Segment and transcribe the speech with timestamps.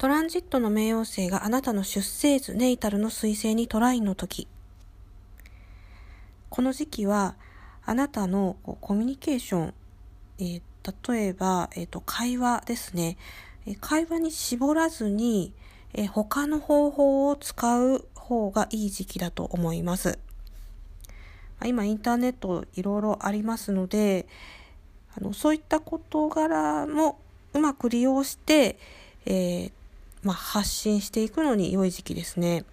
[0.00, 4.48] トランジットの冥王星があなたの出生図ネイタルの彗星にトラインの時。
[6.48, 7.34] この時期は
[7.84, 9.74] あなたのコミュニケーション、
[10.38, 10.62] えー、
[11.12, 13.18] 例えば、えーと、会話ですね、
[13.82, 15.52] 会話に絞らずに、
[15.92, 20.18] え他の方法を使う方がいい時期だと思います。
[21.62, 24.26] 今インターネットいろいろありますので
[25.14, 27.18] あのそういった事柄も
[27.52, 28.78] うまく利用して、
[29.26, 29.72] えー、
[30.22, 32.64] まあ、発信していくのに良い時期ですね。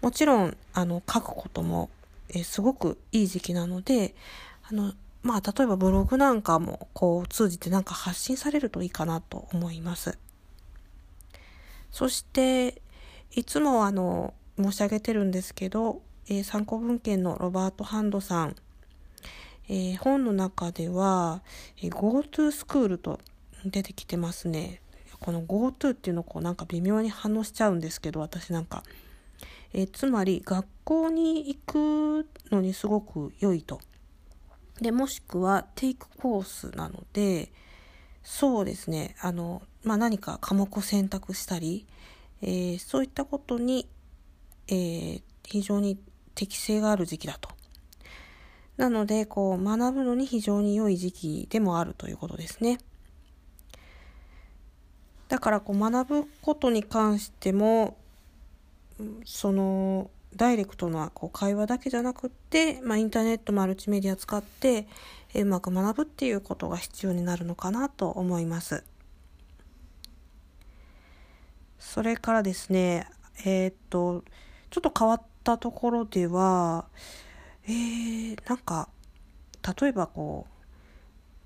[0.00, 1.90] もちろん、あの、書くことも、
[2.30, 4.14] えすごくいい時期なので、
[4.62, 10.18] あの、まあ、例えばブログなんかも、こう、通じてなんか発信されるといいかなと思います。
[11.90, 12.80] そして、
[13.32, 18.56] いつもあの、申し上げてるんですけど、えー、参考文献のロバート・ハンドさん、
[19.68, 21.42] えー、本の中では、
[21.78, 23.20] えー、GoTo スクールと
[23.64, 24.80] 出てきてますね。
[25.20, 28.82] この GoTo っていうのをこうなんか微妙に反応しちゃうんですけど私なんか、
[29.72, 31.58] え、つまり学校に行
[32.24, 33.80] くのにすごく良いと。
[34.80, 37.52] でもしくはテイクコースなので
[38.22, 41.86] そうですねあの、まあ、何か科目を選択したり、
[42.40, 43.86] えー、そういったことに、
[44.68, 45.98] えー、非常に
[46.34, 47.50] 適性がある時期だと。
[48.78, 52.78] なのでこう学ぶのに非常に良い時期でもあるということですね。
[55.30, 57.96] だからこう学ぶことに関しても
[59.24, 64.88] そのダイレクトなこう会話だけじゃなくって、まあ、インターネットマルチメディア使って
[65.36, 68.82] うまく学ぶっていうことが必要になるのかなと思います。
[71.78, 73.06] それからですね
[73.44, 74.24] えー、っと
[74.70, 76.86] ちょっと変わったところでは
[77.66, 78.88] えー、なんか
[79.80, 80.66] 例えばこう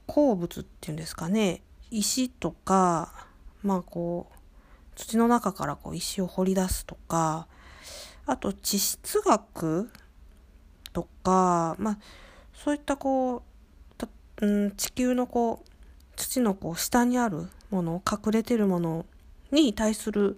[0.06, 3.28] 鉱物っていうんですかね石とか
[3.64, 4.38] まあこう
[4.94, 7.48] 土の中からこう石を掘り出すとか
[8.26, 9.90] あと地質学
[10.92, 11.98] とかまあ
[12.54, 13.42] そういったこ
[14.40, 15.68] う、うん、地球のこう
[16.14, 19.06] 土のこう下にあるもの隠れてるもの
[19.50, 20.36] に対する、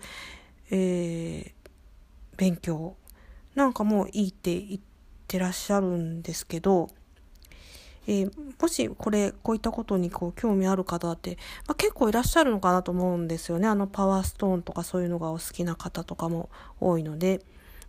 [0.70, 1.53] えー、
[2.36, 2.97] 勉強
[3.54, 4.81] なんかもいいって言っ
[5.26, 6.88] てらっしゃるんですけど
[8.06, 16.48] えー、もしこれこういったことにこう興味ある方って、まあ、結構いらっしゃるのかなと思うんですよねあのパワーストーンとかそういうのがお好きな方とかも
[16.80, 17.40] 多いので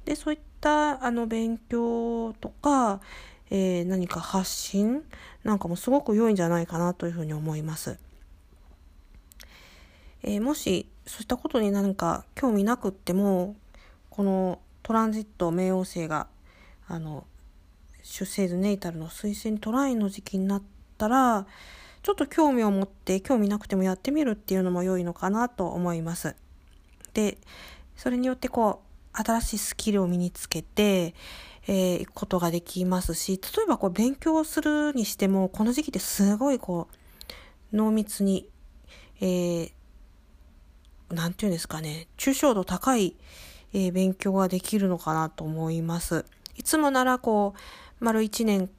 [0.06, 3.02] でそういったあの勉強とか、
[3.50, 5.04] えー、何か発信
[5.44, 8.00] なんかもすごく良いんじゃないかなというふうに思います。
[10.24, 13.56] えー、もしそういったことに何か興味なくっても
[14.10, 16.28] このトランジット冥王星が
[16.88, 17.26] あの
[18.08, 20.64] 出生図ネイタルの推薦トライの時期になっ
[20.98, 21.46] たら
[22.04, 26.36] ちょっと興味を持って興味なくてもやってみるっていうのも良いのかなと思います。
[27.14, 27.38] で
[27.96, 28.82] それによってこ
[29.14, 31.16] う新しいスキルを身につけて
[31.70, 36.88] えー、くことができますし例えばこう勉強するにしてもこの時期ってすごいこ
[37.74, 38.48] う濃密に
[39.20, 43.16] えー、ていうんですかね抽象度高い、
[43.74, 46.26] えー、勉強ができるのかなと思います。
[46.56, 47.60] いつもならこう
[48.00, 48.70] 丸一年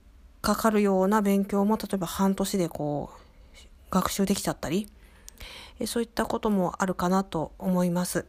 [0.41, 3.19] かかるような勉強も例えば半年でこう
[3.91, 4.89] 学習できちゃったり
[5.87, 8.27] そういったこともあるかなと思います。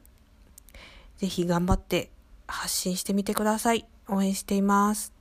[1.17, 2.09] ぜひ頑張って
[2.47, 3.85] 発信してみてください。
[4.07, 5.19] 応援しています。